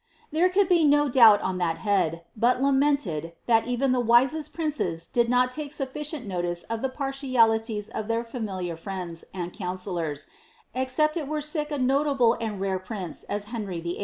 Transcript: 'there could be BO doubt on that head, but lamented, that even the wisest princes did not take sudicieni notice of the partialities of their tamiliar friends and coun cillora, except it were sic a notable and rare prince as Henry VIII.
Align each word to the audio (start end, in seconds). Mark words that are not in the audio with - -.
'there 0.33 0.49
could 0.49 0.67
be 0.67 0.83
BO 0.89 1.07
doubt 1.09 1.39
on 1.43 1.59
that 1.59 1.77
head, 1.77 2.23
but 2.35 2.59
lamented, 2.59 3.33
that 3.45 3.67
even 3.67 3.91
the 3.91 3.99
wisest 3.99 4.51
princes 4.51 5.05
did 5.05 5.29
not 5.29 5.51
take 5.51 5.71
sudicieni 5.71 6.25
notice 6.25 6.63
of 6.63 6.81
the 6.81 6.89
partialities 6.89 7.87
of 7.87 8.07
their 8.07 8.23
tamiliar 8.23 8.75
friends 8.75 9.23
and 9.31 9.53
coun 9.55 9.75
cillora, 9.75 10.25
except 10.73 11.17
it 11.17 11.27
were 11.27 11.39
sic 11.39 11.69
a 11.69 11.77
notable 11.77 12.35
and 12.41 12.59
rare 12.59 12.79
prince 12.79 13.25
as 13.25 13.45
Henry 13.53 13.79
VIII. 13.79 13.99